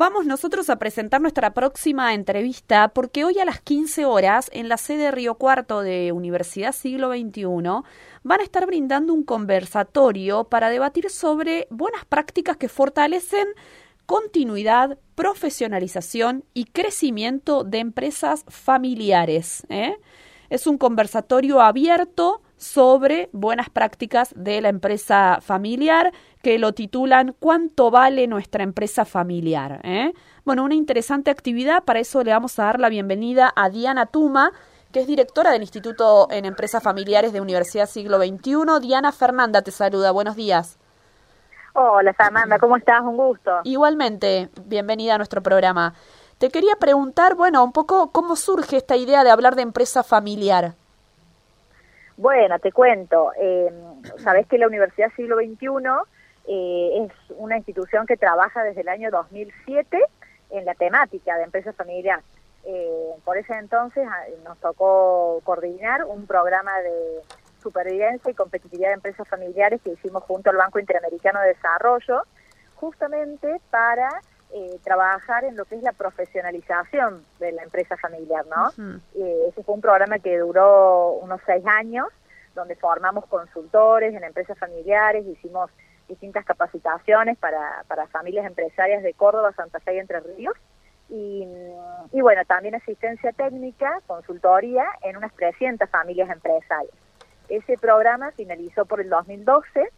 [0.00, 4.78] vamos nosotros a presentar nuestra próxima entrevista porque hoy a las 15 horas en la
[4.78, 7.44] sede Río Cuarto de Universidad Siglo XXI
[8.22, 13.46] van a estar brindando un conversatorio para debatir sobre buenas prácticas que fortalecen
[14.06, 19.66] continuidad, profesionalización y crecimiento de empresas familiares.
[19.68, 19.98] ¿eh?
[20.48, 26.12] Es un conversatorio abierto sobre buenas prácticas de la empresa familiar
[26.42, 29.80] que lo titulan ¿Cuánto vale nuestra empresa familiar?
[29.82, 30.12] ¿Eh?
[30.44, 34.52] Bueno, una interesante actividad, para eso le vamos a dar la bienvenida a Diana Tuma,
[34.92, 38.80] que es directora del Instituto en Empresas Familiares de Universidad Siglo XXI.
[38.82, 40.78] Diana Fernanda te saluda, buenos días.
[41.72, 43.00] Hola Fernanda, ¿cómo estás?
[43.00, 43.52] Un gusto.
[43.64, 45.94] Igualmente, bienvenida a nuestro programa.
[46.36, 50.74] Te quería preguntar, bueno, un poco cómo surge esta idea de hablar de empresa familiar.
[52.20, 53.32] Bueno, te cuento.
[53.40, 53.72] Eh,
[54.18, 55.68] Sabes que la Universidad Siglo XXI
[56.48, 59.98] eh, es una institución que trabaja desde el año 2007
[60.50, 62.20] en la temática de empresa familiar.
[62.66, 67.22] Eh, por ese entonces ah, nos tocó coordinar un programa de
[67.62, 72.24] supervivencia y competitividad de empresas familiares que hicimos junto al Banco Interamericano de Desarrollo,
[72.74, 74.10] justamente para
[74.52, 78.70] eh, trabajar en lo que es la profesionalización de la empresa familiar, ¿no?
[79.14, 82.08] Eh, ese fue un programa que duró unos seis años,
[82.54, 85.70] donde formamos consultores en empresas familiares, hicimos
[86.08, 90.56] distintas capacitaciones para, para familias empresarias de Córdoba, Santa Fe y Entre Ríos,
[91.08, 91.46] y,
[92.12, 96.94] y bueno, también asistencia técnica, consultoría en unas 300 familias empresarias.
[97.48, 99.90] Ese programa finalizó por el 2012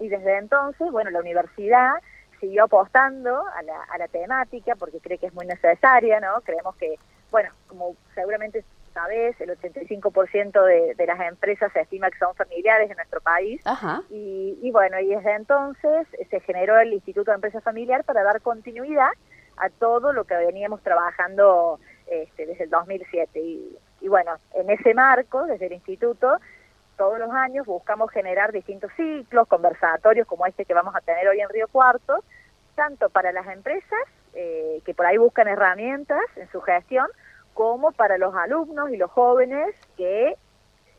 [0.00, 1.94] y desde entonces, bueno, la universidad
[2.40, 6.40] siguió apostando a la, a la temática porque cree que es muy necesaria, ¿no?
[6.42, 6.96] Creemos que,
[7.30, 8.64] bueno, como seguramente
[8.96, 13.60] sabes, el 85% de, de las empresas se estima que son familiares en nuestro país.
[14.08, 18.40] Y, y bueno, y desde entonces se generó el Instituto de Empresa Familiar para dar
[18.40, 19.10] continuidad
[19.58, 23.38] a todo lo que veníamos trabajando este, desde el 2007.
[23.38, 26.38] Y, y bueno, en ese marco, desde el instituto,
[26.96, 31.40] todos los años buscamos generar distintos ciclos, conversatorios como este que vamos a tener hoy
[31.40, 32.24] en Río Cuarto,
[32.74, 34.00] tanto para las empresas
[34.34, 37.06] eh, que por ahí buscan herramientas en su gestión,
[37.54, 40.36] como para los alumnos y los jóvenes que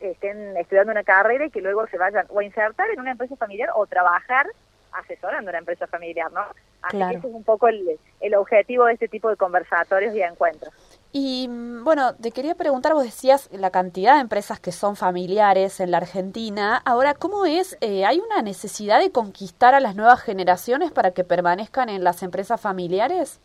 [0.00, 3.36] estén estudiando una carrera y que luego se vayan o a insertar en una empresa
[3.36, 4.46] familiar o trabajar
[4.92, 6.44] asesorando una empresa familiar, ¿no?
[6.82, 10.22] Así que ese es un poco el, el objetivo de este tipo de conversatorios y
[10.22, 10.72] encuentros.
[11.10, 11.48] Y
[11.82, 15.98] bueno, te quería preguntar, vos decías la cantidad de empresas que son familiares en la
[15.98, 16.82] Argentina.
[16.84, 17.78] Ahora, ¿cómo es?
[17.80, 22.22] Eh, ¿Hay una necesidad de conquistar a las nuevas generaciones para que permanezcan en las
[22.22, 23.40] empresas familiares?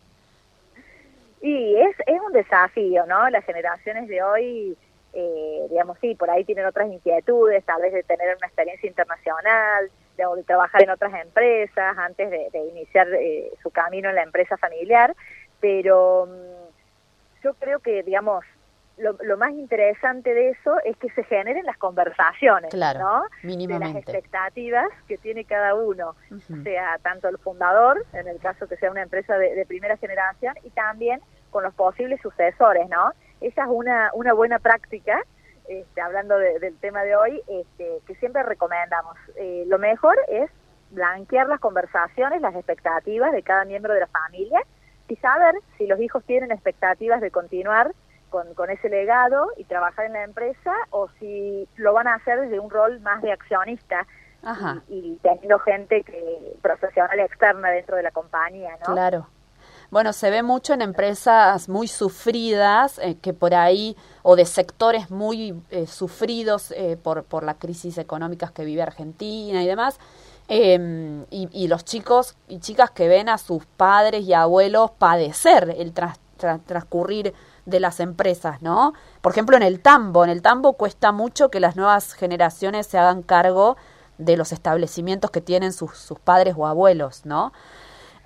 [1.40, 3.28] Y es, es un desafío, ¿no?
[3.30, 4.76] Las generaciones de hoy,
[5.14, 9.90] eh, digamos, sí, por ahí tienen otras inquietudes, tal vez de tener una experiencia internacional,
[10.18, 14.22] de, de trabajar en otras empresas antes de, de iniciar eh, su camino en la
[14.22, 15.14] empresa familiar,
[15.60, 16.63] pero mm,
[17.44, 18.44] yo creo que, digamos,
[18.96, 23.22] lo, lo, más interesante de eso es que se generen las conversaciones, claro, ¿no?
[23.42, 23.86] Mínimamente.
[23.88, 26.62] De las expectativas que tiene cada uno, uh -huh.
[26.62, 30.54] sea tanto el fundador, en el caso que sea una empresa de, de, primera generación,
[30.62, 33.12] y también con los posibles sucesores, ¿no?
[33.40, 35.20] Esa es una, una buena práctica,
[35.68, 39.16] este, hablando de, del tema de hoy, este, que siempre recomendamos.
[39.36, 40.50] Eh, lo mejor es
[40.90, 44.60] blanquear las conversaciones, las expectativas de cada miembro de la familia
[45.08, 47.92] y saber si los hijos tienen expectativas de continuar
[48.30, 52.40] con, con, ese legado y trabajar en la empresa o si lo van a hacer
[52.40, 54.06] desde un rol más de accionista
[54.42, 54.82] Ajá.
[54.88, 58.92] Y, y, teniendo gente que profesional externa dentro de la compañía, ¿no?
[58.92, 59.26] Claro.
[59.90, 65.10] Bueno, se ve mucho en empresas muy sufridas, eh, que por ahí, o de sectores
[65.10, 70.00] muy eh, sufridos eh, por, por las crisis económicas que vive Argentina y demás,
[70.48, 75.74] eh, y, y, los chicos y chicas que ven a sus padres y abuelos padecer
[75.78, 77.32] el transcurrir
[77.64, 78.92] de las empresas, ¿no?
[79.22, 82.98] Por ejemplo, en el tambo, en el tambo cuesta mucho que las nuevas generaciones se
[82.98, 83.76] hagan cargo
[84.18, 87.52] de los establecimientos que tienen sus, sus padres o abuelos, ¿no?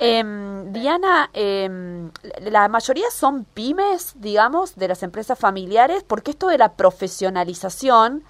[0.00, 6.58] Eh, Diana, eh, la mayoría son pymes, digamos, de las empresas familiares, porque esto de
[6.58, 8.24] la profesionalización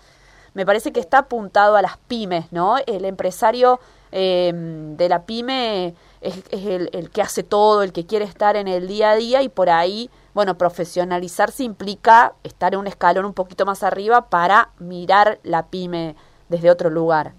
[0.54, 2.76] me parece que está apuntado a las pymes, ¿no?
[2.86, 3.80] El empresario
[4.12, 8.56] eh, de la pyme es, es el, el, que hace todo, el que quiere estar
[8.56, 13.24] en el día a día y por ahí, bueno, profesionalizarse implica estar en un escalón
[13.24, 16.16] un poquito más arriba para mirar la pyme
[16.48, 17.32] desde otro lugar.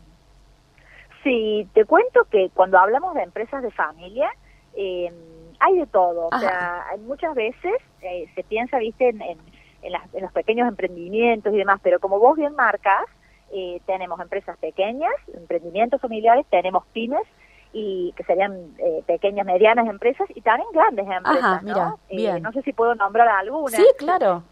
[1.24, 4.30] Sí, te cuento que cuando hablamos de empresas de familia,
[4.76, 5.12] eh,
[5.60, 6.30] hay de todo.
[6.32, 6.38] Ajá.
[6.38, 9.38] O sea, muchas veces eh, se piensa, viste, en, en,
[9.82, 13.06] en, las, en, los pequeños emprendimientos y demás, pero como vos bien marcas,
[13.52, 17.26] eh, tenemos empresas pequeñas, emprendimientos familiares, tenemos pymes
[17.72, 21.44] y que serían eh, pequeñas, medianas empresas y también grandes empresas.
[21.44, 22.00] Ajá, mira, ¿no?
[22.10, 22.42] Eh, bien.
[22.42, 23.80] no sé si puedo nombrar algunas.
[23.80, 24.44] Sí, claro.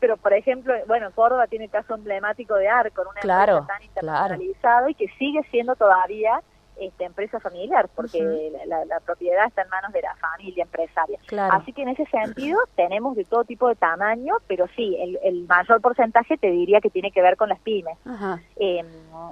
[0.00, 3.88] Pero, por ejemplo, bueno, Córdoba tiene el caso emblemático de Arco, una Claro, empresa tan
[3.88, 4.34] claro.
[4.34, 6.40] internacionalizada y que sigue siendo todavía
[6.78, 11.18] esta empresa familiar, porque la, la propiedad está en manos de la familia empresaria.
[11.26, 11.54] Claro.
[11.54, 15.46] Así que en ese sentido tenemos de todo tipo de tamaño, pero sí, el, el
[15.46, 17.96] mayor porcentaje te diría que tiene que ver con las pymes.
[18.04, 18.40] Ajá.
[18.56, 18.84] Eh,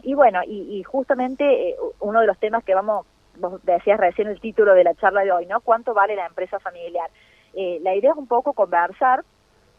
[0.03, 3.07] y bueno, y, y justamente eh, uno de los temas que vamos,
[3.39, 5.61] vos decías recién el título de la charla de hoy, ¿no?
[5.61, 7.11] ¿Cuánto vale la empresa familiar?
[7.55, 9.25] Eh, la idea es un poco conversar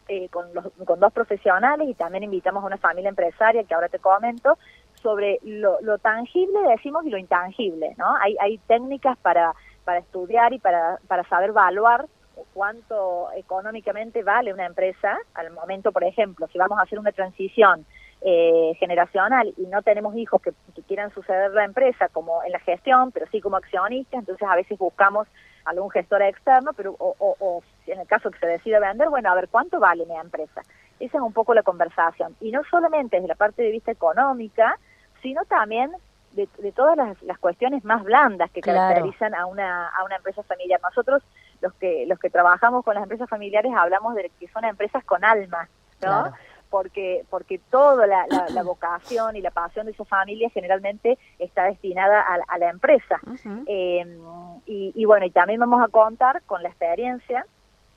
[0.07, 3.89] eh, con, los, con dos profesionales y también invitamos a una familia empresaria que ahora
[3.89, 4.57] te comento
[5.05, 8.15] sobre lo, lo tangible, decimos, y lo intangible, ¿no?
[8.15, 9.53] Hay, hay técnicas para,
[9.83, 12.07] para estudiar y para, para saber evaluar
[12.55, 17.85] cuánto económicamente vale una empresa al momento, por ejemplo, si vamos a hacer una transición
[18.21, 20.53] eh, generacional y no tenemos hijos que,
[20.87, 24.75] quieran suceder la empresa como en la gestión, pero sí como accionistas, entonces a veces
[24.79, 25.27] buscamos
[25.65, 29.29] algún gestor externo, pero o, o, o en el caso que se decida vender, bueno,
[29.29, 30.61] a ver cuánto vale mi empresa.
[30.99, 32.35] Esa es un poco la conversación.
[32.39, 34.79] Y no solamente desde la parte de vista económica,
[35.25, 35.91] sino también
[36.33, 38.79] de, de todas las, las, cuestiones más blandas que claro.
[38.79, 40.79] caracterizan a una, a una empresa familiar.
[40.83, 41.23] Nosotros,
[41.61, 45.25] los que, los que trabajamos con las empresas familiares, hablamos de que son empresas con
[45.25, 45.67] alma,
[46.01, 46.21] ¿no?
[46.21, 46.33] Claro.
[46.69, 51.63] Porque, porque toda la, la, la, vocación y la pasión de esa familia generalmente está
[51.63, 53.19] destinada a, a la empresa.
[53.25, 53.63] Uh -huh.
[53.67, 54.19] eh,
[54.67, 57.45] y, y bueno, y también vamos a contar con la experiencia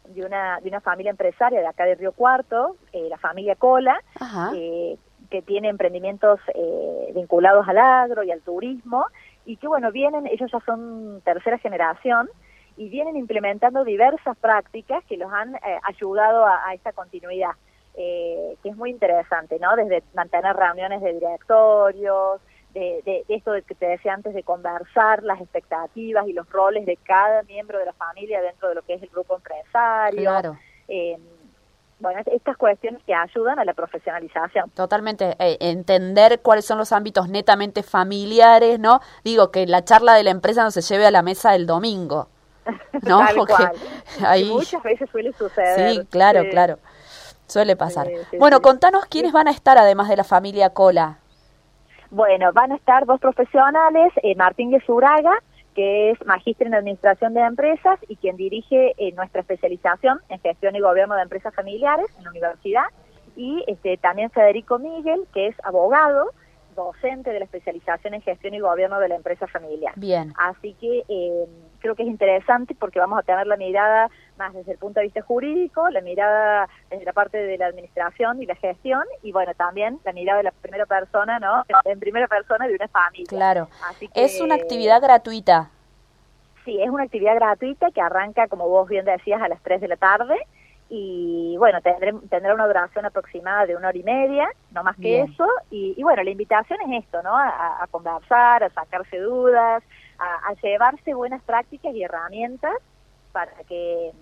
[0.08, 4.00] de una, de una familia empresaria de acá de Río Cuarto, eh, la familia Cola,
[4.54, 4.96] eh,
[5.30, 9.06] que tiene emprendimientos eh, vinculados al agro y al turismo,
[9.44, 12.28] y que bueno, vienen, ellos ya son tercera generación,
[12.76, 17.50] y vienen implementando diversas prácticas que los han eh, ayudado a, a, esta continuidad,
[17.94, 19.75] eh, que es muy interesante, ¿no?
[19.75, 22.40] Desde mantener reuniones de directorios,
[22.72, 26.48] de, de, de, esto de que te decía antes, de conversar las expectativas y los
[26.50, 30.22] roles de cada miembro de la familia dentro de lo que es el grupo empresario.
[30.22, 30.58] Claro.
[30.86, 31.19] Eh,
[32.00, 34.70] bueno, estas cuestiones que ayudan a la profesionalización.
[34.70, 39.00] Totalmente, eh, entender cuáles son los ámbitos netamente familiares, ¿no?
[39.24, 42.28] Digo, que la charla de la empresa no se lleve a la mesa el domingo,
[43.02, 43.18] ¿no?
[43.18, 43.72] Tal Porque cual.
[44.26, 44.48] ahí...
[44.48, 45.90] Muchas veces suele suceder.
[45.90, 46.50] Sí, claro, sí.
[46.50, 46.78] claro,
[47.46, 48.06] suele pasar.
[48.06, 51.18] Sí, sí, bueno, contanos quiénes van a estar además de la familia Cola.
[52.10, 55.42] Bueno, van a estar dos profesionales, eh, Martín Gesuraga,
[55.78, 60.75] que es magíster en Administración de Empresas y quien dirige eh, nuestra especialización en Gestión
[60.75, 62.86] y Gobierno de Empresas Familiares en la universidad,
[63.36, 66.32] y este, también Federico Miguel, que es abogado,
[66.78, 69.92] docente de la especialización en Gestión y Gobierno de la Empresa Familiar.
[69.96, 70.32] Bien.
[70.38, 71.46] Así que eh,
[71.80, 74.08] creo que es interesante porque vamos a tener la mirada
[74.38, 78.40] más desde el punto de vista jurídico, la mirada desde la parte de la administración
[78.40, 81.64] y la gestión, y bueno, también la mirada de la primera persona, ¿no?
[81.84, 83.26] En primera persona de una familia.
[83.28, 83.69] Claro.
[83.90, 85.70] Así que, es una actividad gratuita.
[86.64, 89.88] Sí, es una actividad gratuita que arranca, como vos bien decías, a las 3 de
[89.88, 90.36] la tarde,
[90.90, 95.02] y bueno, tendré, tendrá una duración aproximada de una hora y media, no más que
[95.02, 95.32] bien.
[95.32, 97.37] eso, y, y, bueno, la invitación es esto, ¿no?
[97.37, 99.82] A, a conversar, a sacarse dudas,
[100.19, 102.75] a, a llevarse buenas prácticas y herramientas
[103.32, 104.12] para que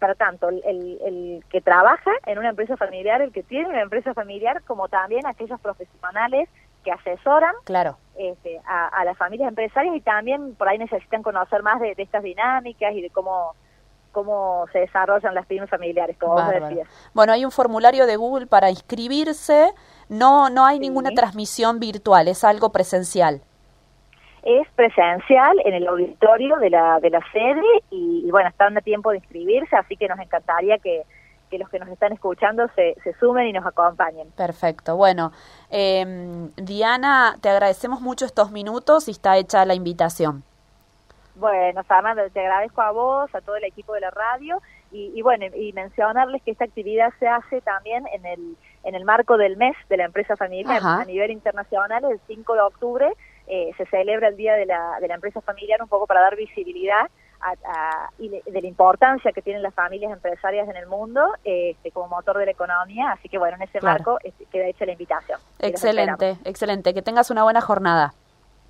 [0.00, 3.82] para tanto el, el, el, que trabaja en una empresa familiar, el que tiene una
[3.82, 6.48] empresa familiar, como también aquellos profesionales
[6.82, 7.96] que asesoran claro.
[8.16, 12.02] este, a, a, las familias empresarias y también por ahí necesitan conocer más de, de
[12.02, 13.54] estas dinámicas y de cómo
[14.16, 16.60] cómo se desarrollan las pymes familiares, como Bárbaro.
[16.60, 16.88] vos decías.
[17.12, 19.74] Bueno, hay un formulario de Google para inscribirse,
[20.08, 20.80] no no hay sí.
[20.80, 23.42] ninguna transmisión virtual, es algo presencial
[24.42, 28.80] es presencial en el auditorio de la, de la sede y, y, bueno, están a
[28.80, 31.02] tiempo de inscribirse, así que nos encantaría que,
[31.50, 34.30] que los que nos están escuchando se, se, sumen y nos acompañen.
[34.36, 34.96] Perfecto.
[34.96, 35.32] Bueno,
[35.68, 40.44] eh, Diana, te agradecemos mucho estos minutos y está hecha la invitación.
[41.36, 45.20] Bueno, Fernando, te agradezco a vos, a todo el equipo de la radio y, y,
[45.20, 49.58] bueno, y mencionarles que esta actividad se hace también en el, en el marco del
[49.58, 51.02] mes de la empresa familiar Ajá.
[51.02, 53.12] a nivel internacional, el 5 de octubre
[53.46, 56.36] eh, se celebra el Día de la, de la Empresa Familiar un poco para dar
[56.36, 60.86] visibilidad a, a, y de, de, la importancia que tienen las familias empresarias en el
[60.86, 63.12] mundo este, como motor de la economía.
[63.12, 63.98] Así que bueno, en ese claro.
[63.98, 65.38] marco este, queda hecha la invitación.
[65.58, 66.94] Excelente, excelente.
[66.94, 68.14] Que tengas una buena jornada.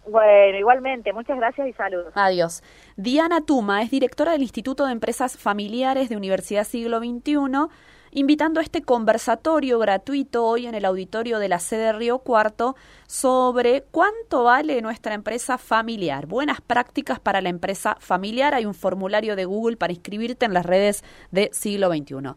[0.09, 2.13] Bueno, igualmente, muchas gracias y saludos.
[2.15, 2.63] Adiós.
[2.97, 7.69] Diana Tuma es directora del Instituto de Empresas Familiares de Universidad Siglo XXI,
[8.13, 13.83] invitando a este conversatorio gratuito hoy en el auditorio de la sede Río Cuarto sobre
[13.91, 16.27] cuánto vale nuestra empresa familiar.
[16.27, 18.55] Buenas prácticas para la empresa familiar.
[18.55, 22.35] Hay un formulario de Google para inscribirte en las redes de Siglo XXI.